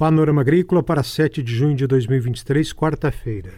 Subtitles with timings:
[0.00, 3.52] Panorama Agrícola para 7 de junho de 2023, quarta-feira.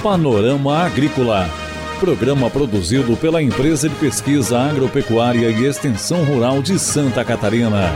[0.00, 1.50] Panorama Agrícola.
[1.98, 7.90] Programa produzido pela Empresa de Pesquisa Agropecuária e Extensão Rural de Santa Catarina.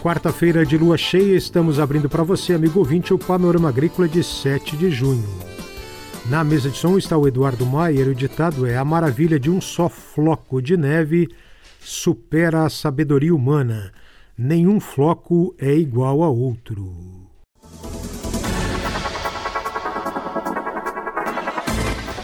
[0.00, 4.76] Quarta-feira de lua cheia, estamos abrindo para você, amigo ouvinte, o Panorama Agrícola de 7
[4.76, 5.45] de junho.
[6.28, 9.60] Na mesa de som está o Eduardo Maier o ditado é: A maravilha de um
[9.60, 11.28] só floco de neve
[11.80, 13.92] supera a sabedoria humana.
[14.36, 16.92] Nenhum floco é igual a outro.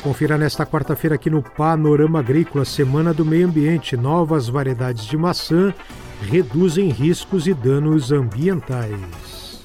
[0.02, 5.72] Confira nesta quarta-feira aqui no Panorama Agrícola, Semana do Meio Ambiente, novas variedades de maçã
[6.20, 9.62] reduzem riscos e danos ambientais.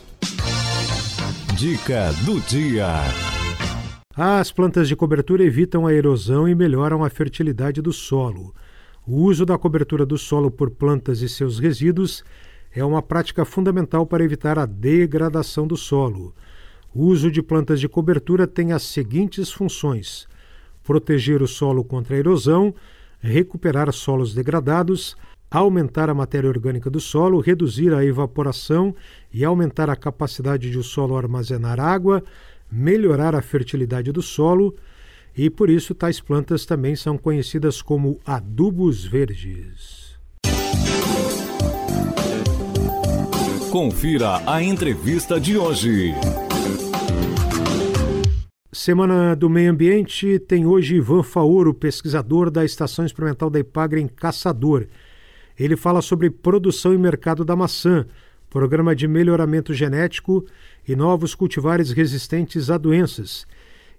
[1.56, 3.37] Dica do dia.
[4.20, 8.52] As plantas de cobertura evitam a erosão e melhoram a fertilidade do solo.
[9.06, 12.24] O uso da cobertura do solo por plantas e seus resíduos
[12.74, 16.34] é uma prática fundamental para evitar a degradação do solo.
[16.96, 20.28] O uso de plantas de cobertura tem as seguintes funções:
[20.84, 22.74] proteger o solo contra a erosão,
[23.20, 25.16] recuperar solos degradados,
[25.52, 28.96] aumentar a matéria orgânica do solo, reduzir a evaporação
[29.32, 32.24] e aumentar a capacidade de o solo armazenar água,
[32.72, 34.76] melhorar a fertilidade do solo
[35.36, 40.18] e por isso tais plantas também são conhecidas como adubos verdes.
[43.72, 46.14] Confira a entrevista de hoje.
[48.72, 54.08] Semana do Meio Ambiente tem hoje Ivan Faoro, pesquisador da Estação Experimental da Ipagre em
[54.08, 54.88] Caçador.
[55.60, 58.06] Ele fala sobre produção e mercado da maçã,
[58.50, 60.46] programa de melhoramento genético
[60.88, 63.46] e novos cultivares resistentes a doenças,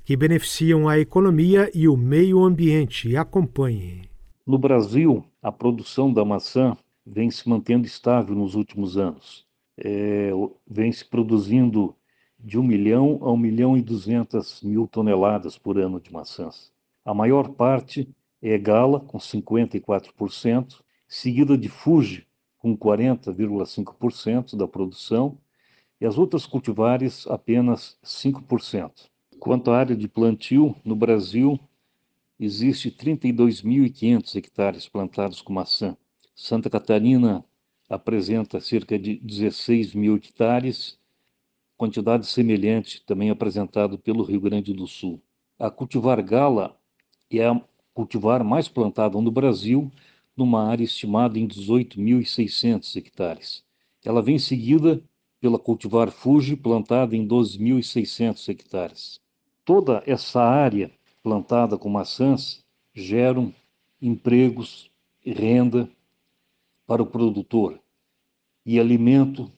[0.05, 3.17] que beneficiam a economia e o meio ambiente.
[3.17, 4.09] Acompanhe.
[4.47, 9.47] No Brasil, a produção da maçã vem se mantendo estável nos últimos anos.
[9.77, 10.31] É,
[10.67, 11.95] vem se produzindo
[12.39, 16.73] de 1 milhão a 1 milhão e 200 mil toneladas por ano de maçãs.
[17.05, 18.09] A maior parte
[18.41, 22.28] é gala, com 54%, seguida de Fuji,
[22.59, 25.39] com 40,5% da produção,
[26.01, 29.09] e as outras cultivares apenas 5%.
[29.39, 31.59] Quanto à área de plantio, no Brasil
[32.39, 35.97] existe 32.500 hectares plantados com maçã.
[36.35, 37.45] Santa Catarina
[37.89, 40.99] apresenta cerca de 16 mil hectares,
[41.77, 45.21] quantidade semelhante também apresentado pelo Rio Grande do Sul.
[45.59, 46.79] A cultivar gala
[47.31, 47.61] é a
[47.93, 49.91] cultivar mais plantada no Brasil,
[50.39, 53.65] numa área estimada em 18.600 hectares.
[54.05, 55.03] Ela vem seguida
[55.41, 59.21] pela cultivar Fuji, plantada em 12.600 hectares.
[59.65, 60.91] Toda essa área
[61.23, 63.53] plantada com maçãs geram
[64.01, 64.91] empregos
[65.25, 65.89] e renda
[66.87, 67.79] para o produtor
[68.65, 69.51] e alimento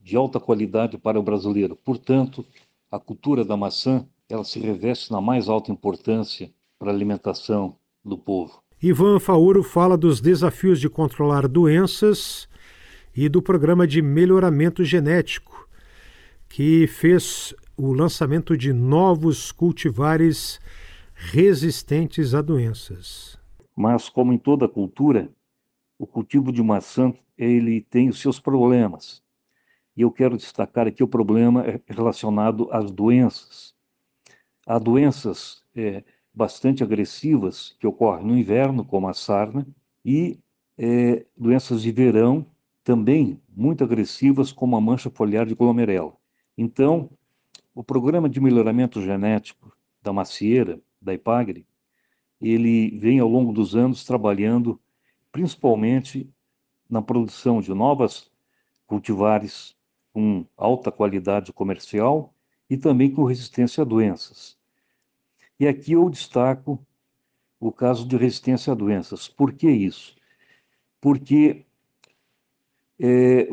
[0.00, 1.76] de alta qualidade para o brasileiro.
[1.76, 2.46] Portanto,
[2.90, 8.16] a cultura da maçã ela se reveste na mais alta importância para a alimentação do
[8.16, 8.62] povo.
[8.80, 12.48] Ivan Fauro fala dos desafios de controlar doenças
[13.12, 15.68] e do programa de melhoramento genético,
[16.48, 20.60] que fez o lançamento de novos cultivares
[21.12, 23.36] resistentes a doenças.
[23.74, 25.28] Mas, como em toda cultura,
[25.98, 29.20] o cultivo de maçã ele tem os seus problemas.
[29.96, 33.74] E eu quero destacar aqui o problema relacionado às doenças.
[34.64, 36.04] Há doenças é,
[36.38, 39.66] bastante agressivas que ocorrem no inverno, como a sarna,
[40.04, 40.38] e
[40.78, 42.46] é, doenças de verão
[42.84, 46.16] também muito agressivas, como a mancha foliar de glomerela.
[46.56, 47.10] Então,
[47.74, 51.66] o programa de melhoramento genético da macieira, da Ipagre,
[52.40, 54.80] ele vem ao longo dos anos trabalhando
[55.32, 56.32] principalmente
[56.88, 58.30] na produção de novas
[58.86, 59.76] cultivares
[60.12, 62.32] com alta qualidade comercial
[62.70, 64.57] e também com resistência a doenças.
[65.58, 66.84] E aqui eu destaco
[67.58, 69.28] o caso de resistência a doenças.
[69.28, 70.16] Por que isso?
[71.00, 71.66] Porque
[72.98, 73.48] é,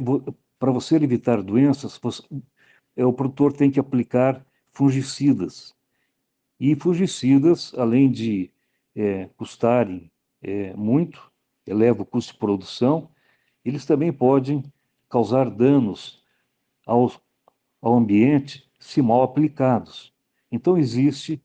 [0.59, 2.23] para você evitar doenças, você,
[2.95, 5.75] é, o produtor tem que aplicar fungicidas.
[6.59, 8.51] E fungicidas, além de
[8.95, 10.11] é, custarem
[10.41, 11.31] é, muito,
[11.65, 13.09] eleva o custo de produção,
[13.63, 14.63] eles também podem
[15.09, 16.23] causar danos
[16.85, 17.11] ao,
[17.81, 20.13] ao ambiente se mal aplicados.
[20.51, 21.43] Então, existe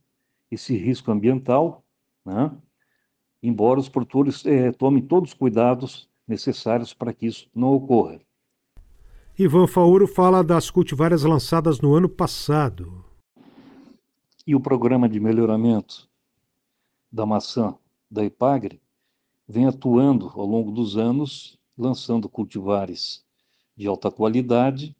[0.50, 1.84] esse risco ambiental,
[2.24, 2.50] né?
[3.42, 8.20] embora os produtores é, tomem todos os cuidados necessários para que isso não ocorra.
[9.38, 13.04] Ivan Fauro fala das cultivares lançadas no ano passado.
[14.46, 16.08] E o programa de melhoramento
[17.10, 17.74] da maçã
[18.10, 18.80] da Ipagre
[19.48, 23.24] vem atuando ao longo dos anos, lançando cultivares
[23.76, 24.94] de alta qualidade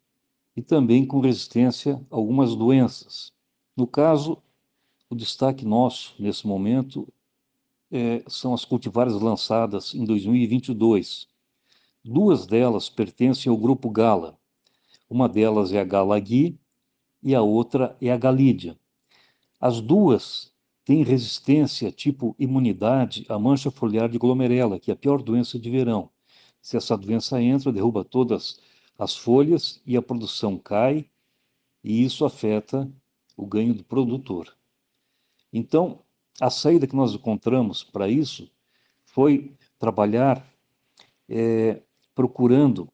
[0.55, 3.31] e também com resistência a algumas doenças.
[3.77, 4.41] No caso,
[5.11, 7.05] o destaque nosso nesse momento
[7.91, 11.27] é, são as cultivares lançadas em 2022.
[12.01, 14.39] Duas delas pertencem ao grupo Gala.
[15.09, 16.57] Uma delas é a Gala Gui
[17.21, 18.79] e a outra é a Galídia.
[19.59, 20.53] As duas
[20.85, 25.69] têm resistência tipo imunidade à mancha foliar de glomerela, que é a pior doença de
[25.69, 26.09] verão.
[26.61, 28.61] Se essa doença entra, derruba todas
[28.97, 31.05] as folhas e a produção cai,
[31.83, 32.89] e isso afeta
[33.35, 34.55] o ganho do produtor.
[35.51, 35.99] Então,
[36.39, 38.49] a saída que nós encontramos para isso
[39.05, 40.45] foi trabalhar
[41.27, 41.81] é,
[42.15, 42.89] procurando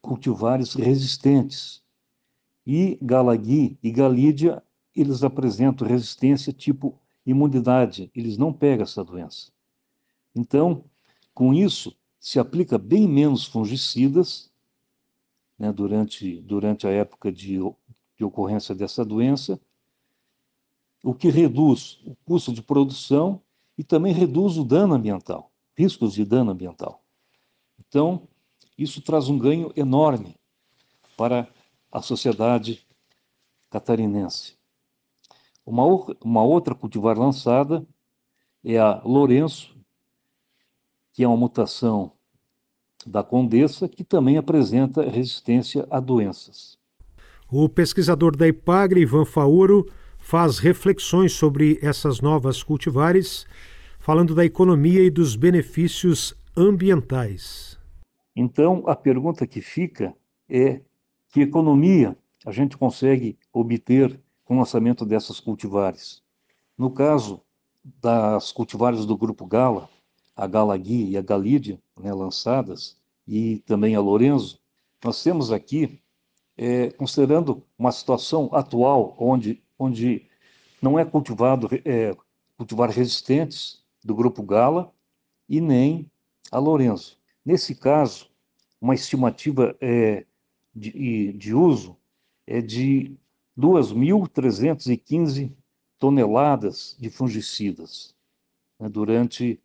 [0.00, 1.82] cultivares resistentes.
[2.66, 4.62] E Galagui e Galídia,
[4.94, 9.50] eles apresentam resistência tipo imunidade, eles não pegam essa doença.
[10.34, 10.84] Então,
[11.34, 14.50] com isso, se aplica bem menos fungicidas
[15.58, 17.58] né, durante, durante a época de,
[18.16, 19.60] de ocorrência dessa doença,
[21.02, 23.40] o que reduz o custo de produção
[23.76, 27.02] e também reduz o dano ambiental, riscos de dano ambiental.
[27.78, 28.28] Então,
[28.76, 30.36] isso traz um ganho enorme
[31.16, 31.48] para
[31.90, 32.86] a sociedade
[33.70, 34.56] catarinense.
[35.64, 35.84] Uma,
[36.22, 37.86] uma outra cultivar lançada
[38.64, 39.76] é a Lourenço,
[41.12, 42.12] que é uma mutação
[43.06, 46.78] da condessa, que também apresenta resistência a doenças.
[47.50, 49.90] O pesquisador da IPAGRE, Ivan Fauro,
[50.28, 53.46] faz reflexões sobre essas novas cultivares,
[53.98, 57.78] falando da economia e dos benefícios ambientais.
[58.36, 60.14] Então, a pergunta que fica
[60.46, 60.82] é
[61.30, 62.14] que economia
[62.44, 66.22] a gente consegue obter com o lançamento dessas cultivares.
[66.76, 67.40] No caso
[67.82, 69.88] das cultivares do grupo Gala,
[70.36, 74.60] a Galagui e a Galídia, né, lançadas, e também a Lorenzo,
[75.02, 75.98] nós temos aqui,
[76.54, 80.26] é, considerando uma situação atual onde, onde
[80.82, 82.16] não é cultivado é,
[82.56, 84.92] cultivar resistentes do grupo Gala
[85.48, 86.10] e nem
[86.50, 87.18] a Lorenzo.
[87.44, 88.30] Nesse caso,
[88.80, 90.24] uma estimativa é,
[90.74, 91.96] de, de uso
[92.46, 93.16] é de
[93.58, 95.52] 2.315
[95.98, 98.14] toneladas de fungicidas
[98.78, 99.60] né, durante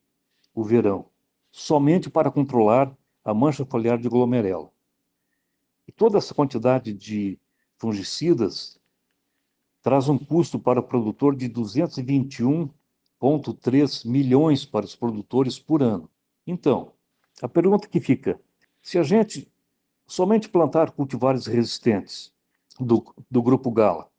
[0.54, 1.06] o verão,
[1.52, 4.70] somente para controlar a mancha foliar de glomerela.
[5.88, 7.40] E toda essa quantidade de
[7.78, 8.80] fungicidas
[9.84, 16.10] traz um custo para o produtor de 221,3 milhões para os produtores por ano.
[16.48, 16.94] Então,
[17.42, 18.40] a pergunta que fica:
[18.82, 19.52] se a gente
[20.08, 22.32] somente plantar cultivares resistentes
[22.80, 24.10] do, do grupo Gala,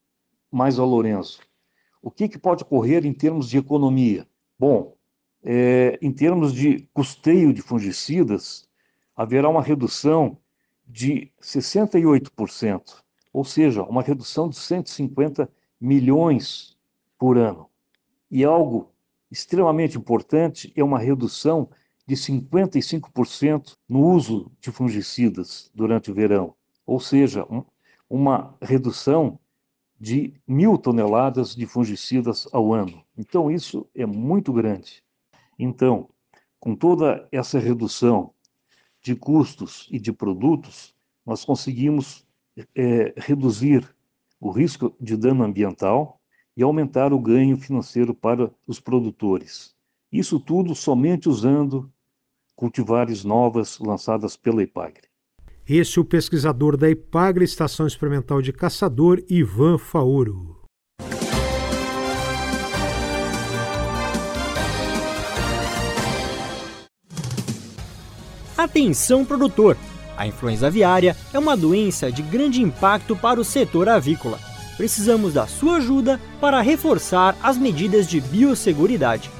[0.52, 1.40] mais a Lourenço,
[2.02, 4.28] o que, que pode ocorrer em termos de economia?
[4.58, 4.94] Bom,
[5.42, 8.68] é, em termos de custeio de fungicidas,
[9.16, 10.38] haverá uma redução
[10.86, 13.03] de 68%,
[13.34, 15.50] ou seja, uma redução de 150
[15.80, 16.78] milhões
[17.18, 17.68] por ano.
[18.30, 18.92] E algo
[19.28, 21.68] extremamente importante é uma redução
[22.06, 26.54] de 55% no uso de fungicidas durante o verão,
[26.86, 27.64] ou seja, um,
[28.08, 29.36] uma redução
[29.98, 33.02] de mil toneladas de fungicidas ao ano.
[33.18, 35.02] Então, isso é muito grande.
[35.58, 36.08] Então,
[36.60, 38.32] com toda essa redução
[39.02, 40.94] de custos e de produtos,
[41.26, 42.24] nós conseguimos
[42.74, 43.88] é, reduzir
[44.40, 46.20] o risco de dano ambiental
[46.56, 49.74] e aumentar o ganho financeiro para os produtores.
[50.12, 51.90] Isso tudo somente usando
[52.54, 55.08] cultivares novas lançadas pela IPAGRE.
[55.66, 60.62] Esse é o pesquisador da IPAGRE, Estação Experimental de Caçador, Ivan Fauro.
[68.56, 69.76] Atenção produtor!
[70.16, 74.38] A influenza aviária é uma doença de grande impacto para o setor avícola.
[74.76, 79.30] Precisamos da sua ajuda para reforçar as medidas de biosseguridade.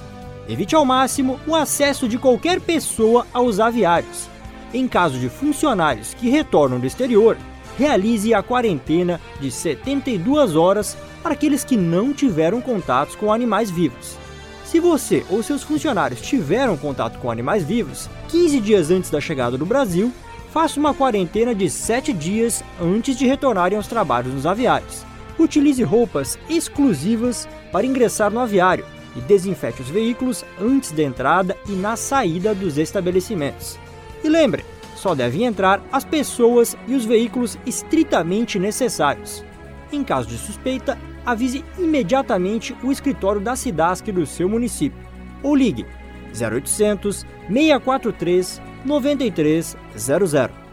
[0.48, 4.28] Evite ao máximo o acesso de qualquer pessoa aos aviários.
[4.72, 7.36] Em caso de funcionários que retornam do exterior,
[7.78, 14.18] realize a quarentena de 72 horas para aqueles que não tiveram contatos com animais vivos.
[14.64, 19.56] Se você ou seus funcionários tiveram contato com animais vivos 15 dias antes da chegada
[19.56, 20.12] do Brasil,
[20.54, 25.04] faça uma quarentena de 7 dias antes de retornarem aos trabalhos nos aviários.
[25.36, 31.72] Utilize roupas exclusivas para ingressar no aviário e desinfete os veículos antes da entrada e
[31.72, 33.76] na saída dos estabelecimentos.
[34.22, 39.44] E lembre, só devem entrar as pessoas e os veículos estritamente necessários.
[39.90, 40.96] Em caso de suspeita,
[41.26, 45.04] avise imediatamente o escritório da SIDASC do seu município
[45.42, 45.84] ou ligue
[46.32, 50.64] 0800 643 9300.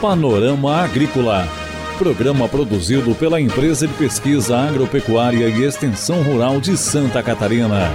[0.00, 1.48] Panorama Agrícola.
[1.98, 7.90] Programa produzido pela Empresa de Pesquisa Agropecuária e Extensão Rural de Santa Catarina.